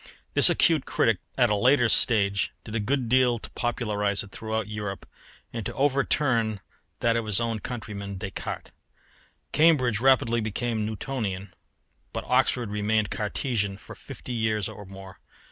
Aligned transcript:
This 0.33 0.49
acute 0.49 0.87
critic 0.87 1.19
at 1.37 1.51
a 1.51 1.55
later 1.55 1.87
stage 1.87 2.51
did 2.63 2.73
a 2.73 2.79
good 2.79 3.07
deal 3.07 3.37
to 3.37 3.51
popularise 3.51 4.23
it 4.23 4.31
throughout 4.31 4.67
Europe 4.67 5.07
and 5.53 5.63
to 5.67 5.73
overturn 5.75 6.59
that 7.01 7.15
of 7.15 7.27
his 7.27 7.39
own 7.39 7.59
countryman 7.59 8.17
Descartes. 8.17 8.71
Cambridge 9.51 9.99
rapidly 9.99 10.41
became 10.41 10.87
Newtonian, 10.87 11.53
but 12.13 12.23
Oxford 12.25 12.71
remained 12.71 13.11
Cartesian 13.11 13.77
for 13.77 13.93
fifty 13.93 14.33
years 14.33 14.67
or 14.67 14.85
more. 14.87 15.19